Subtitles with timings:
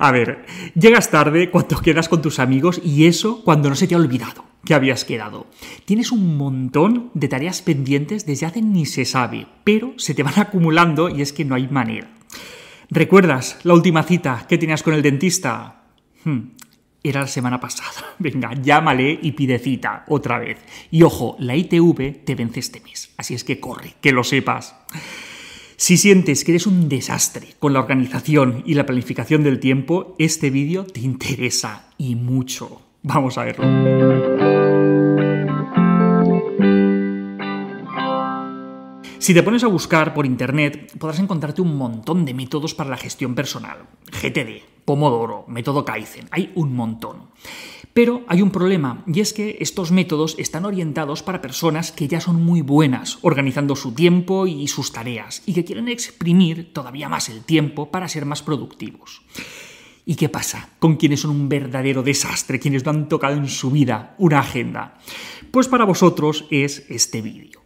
[0.00, 3.94] A ver, llegas tarde cuando quedas con tus amigos y eso cuando no se te
[3.94, 5.46] ha olvidado que habías quedado.
[5.84, 10.34] Tienes un montón de tareas pendientes desde hace ni se sabe, pero se te van
[10.38, 12.08] acumulando y es que no hay manera.
[12.88, 15.82] ¿Recuerdas la última cita que tenías con el dentista?
[16.24, 16.52] Hmm,
[17.02, 18.14] era la semana pasada.
[18.18, 20.60] Venga, llámale y pide cita otra vez.
[20.90, 24.76] Y ojo, la ITV te vence este mes, así es que corre, que lo sepas.
[25.80, 30.50] Si sientes que eres un desastre con la organización y la planificación del tiempo, este
[30.50, 32.82] vídeo te interesa y mucho.
[33.02, 33.64] Vamos a verlo.
[39.18, 42.98] Si te pones a buscar por internet, podrás encontrarte un montón de métodos para la
[42.98, 43.78] gestión personal.
[44.10, 47.30] GTD, Pomodoro, método Kaizen, hay un montón.
[47.94, 52.20] Pero hay un problema, y es que estos métodos están orientados para personas que ya
[52.20, 57.28] son muy buenas organizando su tiempo y sus tareas, y que quieren exprimir todavía más
[57.28, 59.22] el tiempo para ser más productivos.
[60.04, 63.70] ¿Y qué pasa con quienes son un verdadero desastre, quienes no han tocado en su
[63.70, 64.98] vida una agenda?
[65.52, 67.60] Pues para vosotros es este vídeo.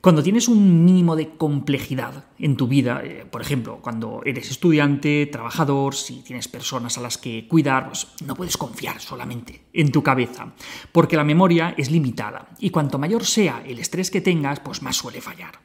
[0.00, 5.26] Cuando tienes un mínimo de complejidad en tu vida, eh, por ejemplo, cuando eres estudiante,
[5.26, 10.02] trabajador, si tienes personas a las que cuidar, pues no puedes confiar solamente en tu
[10.02, 10.54] cabeza,
[10.90, 14.96] porque la memoria es limitada y cuanto mayor sea el estrés que tengas, pues más
[14.96, 15.58] suele fallar.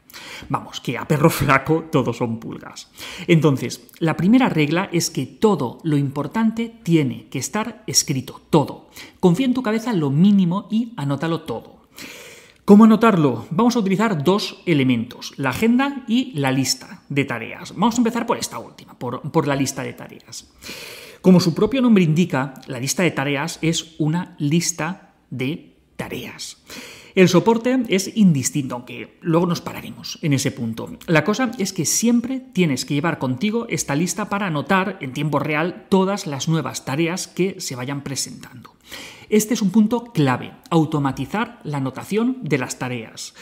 [0.50, 2.92] Vamos, que a perro flaco todos son pulgas.
[3.28, 8.90] Entonces, la primera regla es que todo lo importante tiene que estar escrito, todo.
[9.22, 11.88] Confía en tu cabeza lo mínimo y anótalo todo.
[12.66, 13.46] ¿Cómo anotarlo?
[13.52, 17.76] Vamos a utilizar dos elementos, la agenda y la lista de tareas.
[17.76, 20.52] Vamos a empezar por esta última, por, la lista de tareas.
[21.22, 26.58] Como su propio nombre indica, la lista de tareas es una lista de tareas.
[27.16, 30.90] El soporte es indistinto, aunque luego nos pararemos en ese punto.
[31.08, 35.40] La cosa es que siempre tienes que llevar contigo esta lista para anotar en tiempo
[35.40, 38.76] real todas las nuevas tareas que se vayan presentando.
[39.30, 43.34] Este es un punto clave, automatizar la anotación de las tareas.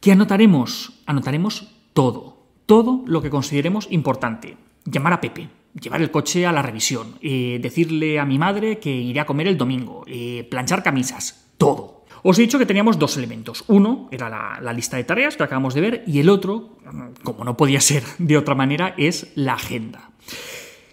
[0.00, 1.02] ¿Qué anotaremos?
[1.04, 4.56] Anotaremos todo, todo lo que consideremos importante.
[4.86, 8.90] Llamar a Pepe, llevar el coche a la revisión, eh, decirle a mi madre que
[8.90, 11.99] iré a comer el domingo, eh, planchar camisas, todo.
[12.22, 13.64] Os he dicho que teníamos dos elementos.
[13.66, 14.28] Uno era
[14.60, 16.76] la, lista de tareas que acabamos de ver y el otro,
[17.22, 20.10] como no podía ser de otra manera, es la agenda.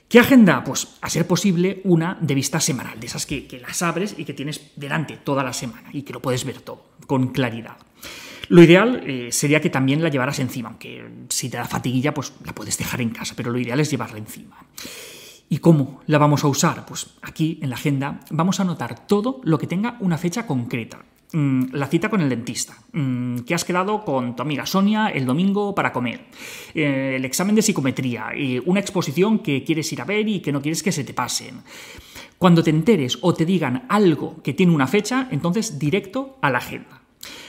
[0.07, 0.63] ¿Qué agenda?
[0.63, 4.33] Pues a ser posible una de vista semanal, de esas que, las abres y que
[4.33, 7.75] tienes delante toda la semana y que lo puedes ver todo con claridad.
[8.47, 12.31] Lo ideal eh, sería que también la llevaras encima, aunque si te da fatiguilla, pues
[12.45, 14.55] la puedes dejar en casa, pero lo ideal es llevarla encima.
[15.49, 16.85] ¿Y cómo la vamos a usar?
[16.85, 21.03] Pues aquí en la agenda vamos a anotar todo lo que tenga una fecha concreta.
[21.33, 25.25] Mm, la cita con el dentista, mm, que has quedado con tu amiga Sonia el
[25.25, 26.21] domingo para comer,
[26.73, 28.29] eh, el examen de psicometría,
[28.65, 31.63] una exposición que quieres ir a ver y que no quieres que se te pasen.
[32.37, 36.59] Cuando te enteres o te digan algo que tiene una fecha, entonces directo a la
[36.59, 37.01] agenda.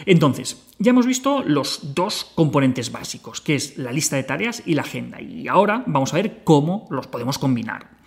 [0.07, 4.75] Entonces, ya hemos visto los dos componentes básicos, que es la lista de tareas y
[4.75, 7.98] la agenda, y ahora vamos a ver cómo los podemos combinar.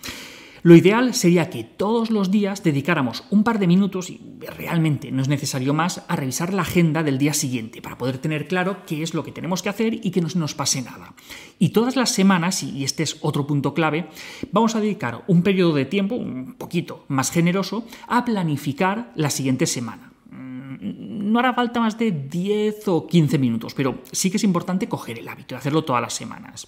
[0.63, 4.21] Lo ideal sería que todos los días dedicáramos un par de minutos, y
[4.57, 8.47] realmente no es necesario más, a revisar la agenda del día siguiente para poder tener
[8.47, 11.15] claro qué es lo que tenemos que hacer y que no se nos pase nada.
[11.57, 14.07] Y todas las semanas, y este es otro punto clave,
[14.51, 19.65] vamos a dedicar un periodo de tiempo, un poquito más generoso, a planificar la siguiente
[19.65, 24.43] semana mm, no hará falta más de 10 o 15 minutos, pero sí que es
[24.43, 26.67] importante coger el hábito de hacerlo todas las semanas.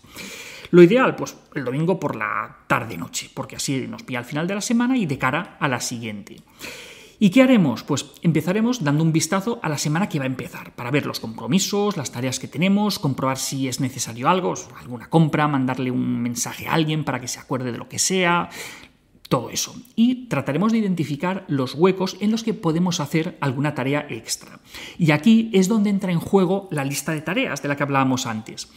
[0.73, 4.55] Lo ideal, pues el domingo por la tarde-noche, porque así nos pilla al final de
[4.55, 6.37] la semana y de cara a la siguiente.
[7.19, 7.83] ¿Y qué haremos?
[7.83, 11.19] Pues empezaremos dando un vistazo a la semana que va a empezar, para ver los
[11.19, 16.67] compromisos, las tareas que tenemos, comprobar si es necesario algo, alguna compra, mandarle un mensaje
[16.67, 18.49] a alguien para que se acuerde de lo que sea,
[19.29, 19.75] todo eso.
[19.95, 24.59] Y trataremos de identificar los huecos en los que podemos hacer alguna tarea extra.
[24.97, 28.27] Y aquí es donde entra en juego la lista de tareas de la que hablábamos
[28.27, 28.69] antes.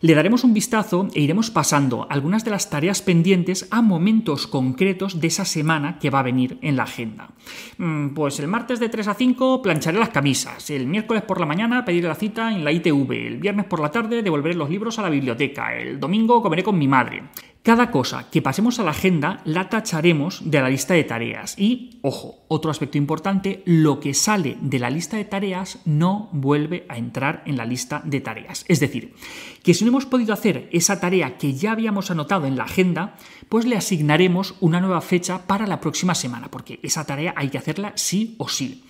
[0.00, 5.18] Le daremos un vistazo e iremos pasando algunas de las tareas pendientes a momentos concretos
[5.18, 7.30] de esa semana que va a venir en la agenda.
[7.78, 11.46] Mm, pues el martes de 3 a 5 plancharé las camisas, el miércoles por la
[11.46, 14.98] mañana pediré la cita en la ITV, el viernes por la tarde devolveré los libros
[14.98, 17.22] a la biblioteca, el domingo comeré con mi madre.
[17.64, 21.98] Cada cosa que pasemos a la agenda la tacharemos de la lista de tareas y,
[22.02, 26.98] ojo, otro aspecto importante, lo que sale de la lista de tareas no vuelve a
[26.98, 28.66] entrar en la lista de tareas.
[28.68, 29.14] Es decir,
[29.62, 33.16] que si no hemos podido hacer esa tarea que ya habíamos anotado en la agenda,
[33.48, 37.56] pues le asignaremos una nueva fecha para la próxima semana, porque esa tarea hay que
[37.56, 38.84] hacerla sí o sí.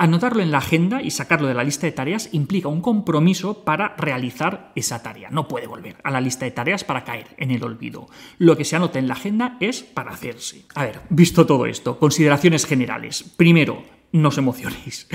[0.00, 3.96] Anotarlo en la agenda y sacarlo de la lista de tareas implica un compromiso para
[3.96, 5.28] realizar esa tarea.
[5.30, 8.06] No puede volver a la lista de tareas para caer en el olvido.
[8.38, 10.66] Lo que se anota en la agenda es para hacerse.
[10.76, 13.24] A ver, visto todo esto, consideraciones generales.
[13.36, 15.08] Primero, no os emocionéis.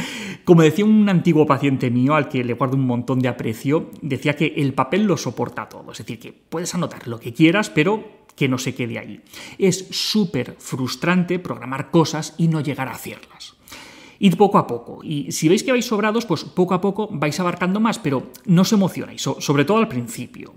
[0.44, 4.36] Como decía un antiguo paciente mío al que le guardo un montón de aprecio, decía
[4.36, 5.94] que el papel lo soporta todo.
[5.94, 9.22] Es decir, que puedes anotar lo que quieras, pero que no se quede ahí.
[9.58, 13.56] Es súper frustrante programar cosas y no llegar a hacerlas.
[14.24, 15.04] Id poco a poco.
[15.04, 18.62] Y si veis que vais sobrados, pues poco a poco vais abarcando más, pero no
[18.62, 20.56] os emocionéis, sobre todo al principio.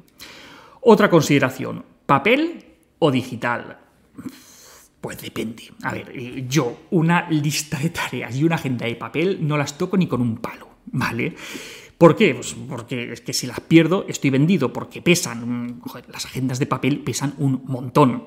[0.83, 2.63] Otra consideración, ¿papel
[3.01, 3.79] o digital?
[5.01, 5.65] Pues depende.
[5.83, 9.77] A ver, eh, yo una lista de tareas y una agenda de papel no las
[9.77, 11.35] toco ni con un palo, ¿vale?
[11.99, 12.35] ¿Por qué?
[12.35, 15.81] Pues porque es que si las pierdo estoy vendido, porque pesan,
[16.13, 18.25] las agendas de papel pesan un montón,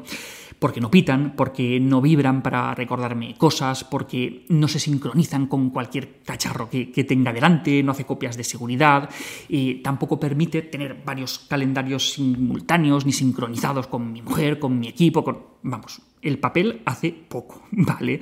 [0.57, 6.21] porque no pitan, porque no vibran para recordarme cosas, porque no se sincronizan con cualquier
[6.25, 9.09] cacharro que, tenga delante, no hace copias de seguridad,
[9.47, 15.23] y tampoco permite tener varios calendarios simultáneos ni sincronizados con mi mujer, con mi equipo,
[15.23, 15.59] con...
[15.61, 18.19] Vamos, el papel hace poco, ¿vale?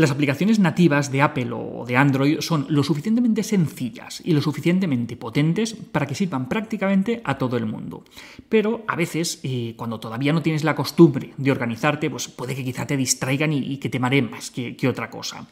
[0.00, 5.14] Las aplicaciones nativas de Apple o de Android son lo suficientemente sencillas y lo suficientemente
[5.14, 8.02] potentes para que sirvan prácticamente a todo el mundo.
[8.48, 12.64] Pero a veces, eh, cuando todavía no tienes la costumbre de organizarte, pues puede que
[12.64, 15.46] quizá te distraigan y, que te mareen más que, otra cosa.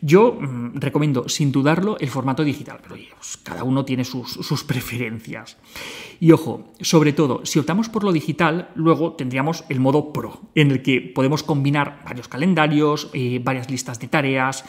[0.00, 5.56] Yo mm, recomiendo, sin dudarlo, el formato digital, pero pues, cada uno tiene sus, preferencias.
[6.20, 10.70] Y ojo, sobre todo, si optamos por lo digital, luego tendríamos el modo Pro, en
[10.70, 14.64] el que podemos combinar varios calendarios, eh, varias listas de tareas,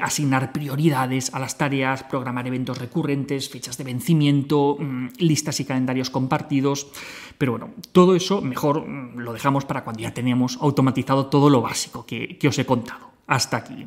[0.00, 6.10] asignar prioridades a las tareas, programar eventos recurrentes, fechas de vencimiento, mm, listas y calendarios
[6.10, 6.88] compartidos.
[7.38, 11.62] Pero bueno, todo eso mejor mm, lo dejamos para cuando ya tenemos automatizado todo lo
[11.62, 13.10] básico que os he contado.
[13.26, 13.86] Hasta aquí.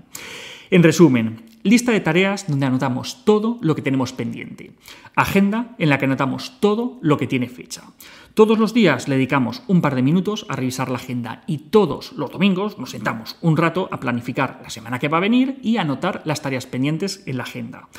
[0.69, 4.71] En resumen, lista de tareas donde anotamos todo lo que tenemos pendiente.
[5.15, 7.83] Agenda en la que anotamos todo lo que tiene fecha.
[8.33, 12.13] Todos los días le dedicamos un par de minutos a revisar la agenda y todos
[12.13, 15.77] los domingos nos sentamos un rato a planificar la semana que va a venir y
[15.77, 17.89] a anotar las tareas pendientes en la agenda.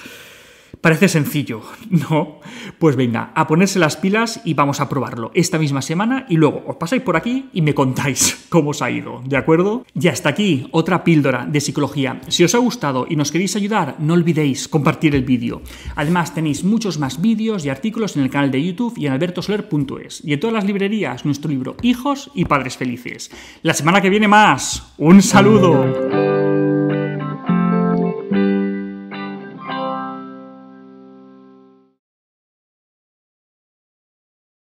[0.80, 2.40] Parece sencillo, ¿no?
[2.78, 6.64] Pues venga, a ponerse las pilas y vamos a probarlo esta misma semana y luego
[6.66, 9.84] os pasáis por aquí y me contáis cómo os ha ido, ¿de acuerdo?
[9.94, 12.20] Y hasta aquí otra píldora de psicología.
[12.28, 15.62] Si os ha gustado y nos queréis ayudar, no olvidéis compartir el vídeo.
[15.94, 20.24] Además tenéis muchos más vídeos y artículos en el canal de YouTube y en albertosoler.es
[20.24, 23.30] y en todas las librerías nuestro libro Hijos y Padres Felices.
[23.62, 24.94] La semana que viene más.
[24.98, 26.31] Un saludo.